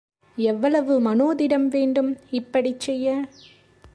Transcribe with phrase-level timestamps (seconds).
[0.37, 3.07] எவ்வளவு மனோதிடம் வேண்டும் இப்படிச் செய்ய?